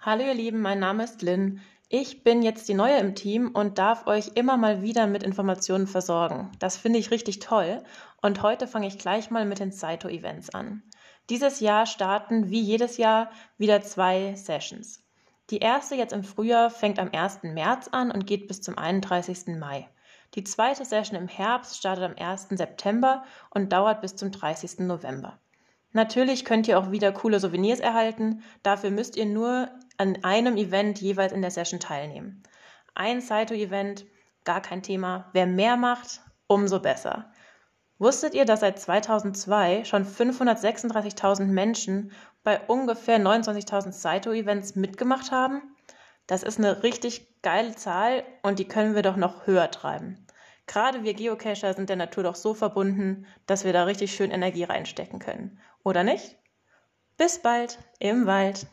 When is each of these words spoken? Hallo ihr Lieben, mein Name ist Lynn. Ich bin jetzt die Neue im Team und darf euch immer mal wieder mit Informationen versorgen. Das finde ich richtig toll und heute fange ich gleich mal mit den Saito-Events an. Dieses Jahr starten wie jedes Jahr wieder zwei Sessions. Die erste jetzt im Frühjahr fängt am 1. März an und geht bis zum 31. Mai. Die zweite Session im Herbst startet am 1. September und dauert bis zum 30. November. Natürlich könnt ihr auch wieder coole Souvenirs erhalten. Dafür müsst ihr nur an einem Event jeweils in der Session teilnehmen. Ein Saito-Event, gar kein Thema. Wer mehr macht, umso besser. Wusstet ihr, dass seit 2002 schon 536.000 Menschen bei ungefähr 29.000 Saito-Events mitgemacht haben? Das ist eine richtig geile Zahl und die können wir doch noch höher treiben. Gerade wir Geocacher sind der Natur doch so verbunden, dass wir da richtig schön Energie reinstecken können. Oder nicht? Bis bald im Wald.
Hallo 0.00 0.24
ihr 0.24 0.32
Lieben, 0.32 0.62
mein 0.62 0.78
Name 0.78 1.04
ist 1.04 1.20
Lynn. 1.20 1.60
Ich 1.90 2.24
bin 2.24 2.40
jetzt 2.40 2.66
die 2.66 2.72
Neue 2.72 2.96
im 2.96 3.14
Team 3.14 3.50
und 3.52 3.76
darf 3.76 4.06
euch 4.06 4.32
immer 4.36 4.56
mal 4.56 4.80
wieder 4.80 5.06
mit 5.06 5.22
Informationen 5.22 5.86
versorgen. 5.86 6.50
Das 6.60 6.78
finde 6.78 6.98
ich 6.98 7.10
richtig 7.10 7.40
toll 7.40 7.82
und 8.22 8.40
heute 8.40 8.66
fange 8.66 8.86
ich 8.86 8.96
gleich 8.96 9.30
mal 9.30 9.44
mit 9.44 9.58
den 9.58 9.70
Saito-Events 9.70 10.54
an. 10.54 10.82
Dieses 11.28 11.60
Jahr 11.60 11.84
starten 11.84 12.48
wie 12.48 12.62
jedes 12.62 12.96
Jahr 12.96 13.30
wieder 13.58 13.82
zwei 13.82 14.34
Sessions. 14.34 15.04
Die 15.50 15.58
erste 15.58 15.94
jetzt 15.94 16.14
im 16.14 16.24
Frühjahr 16.24 16.70
fängt 16.70 16.98
am 16.98 17.10
1. 17.12 17.42
März 17.42 17.88
an 17.88 18.10
und 18.10 18.26
geht 18.26 18.48
bis 18.48 18.62
zum 18.62 18.78
31. 18.78 19.58
Mai. 19.58 19.90
Die 20.36 20.44
zweite 20.44 20.86
Session 20.86 21.18
im 21.18 21.28
Herbst 21.28 21.76
startet 21.76 22.04
am 22.04 22.14
1. 22.16 22.48
September 22.48 23.24
und 23.50 23.74
dauert 23.74 24.00
bis 24.00 24.16
zum 24.16 24.32
30. 24.32 24.78
November. 24.78 25.38
Natürlich 25.92 26.44
könnt 26.44 26.68
ihr 26.68 26.78
auch 26.78 26.90
wieder 26.90 27.12
coole 27.12 27.38
Souvenirs 27.38 27.80
erhalten. 27.80 28.42
Dafür 28.62 28.90
müsst 28.90 29.16
ihr 29.16 29.26
nur 29.26 29.68
an 29.98 30.18
einem 30.22 30.56
Event 30.56 31.00
jeweils 31.00 31.32
in 31.32 31.42
der 31.42 31.50
Session 31.50 31.80
teilnehmen. 31.80 32.42
Ein 32.94 33.20
Saito-Event, 33.20 34.06
gar 34.44 34.60
kein 34.60 34.82
Thema. 34.82 35.30
Wer 35.32 35.46
mehr 35.46 35.76
macht, 35.76 36.20
umso 36.46 36.80
besser. 36.80 37.30
Wusstet 37.98 38.34
ihr, 38.34 38.44
dass 38.44 38.60
seit 38.60 38.80
2002 38.80 39.84
schon 39.84 40.04
536.000 40.04 41.44
Menschen 41.44 42.10
bei 42.42 42.60
ungefähr 42.60 43.20
29.000 43.20 43.92
Saito-Events 43.92 44.74
mitgemacht 44.74 45.30
haben? 45.30 45.62
Das 46.26 46.42
ist 46.42 46.58
eine 46.58 46.82
richtig 46.82 47.42
geile 47.42 47.74
Zahl 47.74 48.24
und 48.42 48.58
die 48.58 48.66
können 48.66 48.94
wir 48.94 49.02
doch 49.02 49.16
noch 49.16 49.46
höher 49.46 49.70
treiben. 49.70 50.26
Gerade 50.66 51.04
wir 51.04 51.14
Geocacher 51.14 51.74
sind 51.74 51.88
der 51.88 51.96
Natur 51.96 52.22
doch 52.22 52.34
so 52.34 52.54
verbunden, 52.54 53.26
dass 53.46 53.64
wir 53.64 53.72
da 53.72 53.84
richtig 53.84 54.14
schön 54.14 54.30
Energie 54.30 54.64
reinstecken 54.64 55.18
können. 55.18 55.58
Oder 55.84 56.04
nicht? 56.04 56.36
Bis 57.16 57.40
bald 57.40 57.78
im 57.98 58.26
Wald. 58.26 58.66